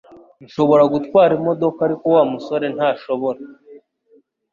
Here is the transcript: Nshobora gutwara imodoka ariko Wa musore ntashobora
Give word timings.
Nshobora 0.45 0.83
gutwara 0.93 1.31
imodoka 1.39 1.79
ariko 1.87 2.05
Wa 2.15 2.23
musore 2.31 2.65
ntashobora 2.75 3.41